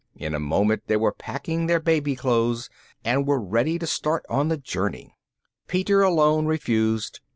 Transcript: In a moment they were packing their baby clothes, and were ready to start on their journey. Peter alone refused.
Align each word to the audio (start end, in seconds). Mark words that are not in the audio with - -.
In 0.15 0.33
a 0.33 0.39
moment 0.39 0.81
they 0.87 0.97
were 0.97 1.11
packing 1.11 1.67
their 1.67 1.79
baby 1.79 2.15
clothes, 2.15 2.71
and 3.05 3.27
were 3.27 3.39
ready 3.39 3.77
to 3.77 3.85
start 3.85 4.25
on 4.27 4.47
their 4.47 4.57
journey. 4.57 5.13
Peter 5.67 6.01
alone 6.01 6.47
refused. 6.47 7.19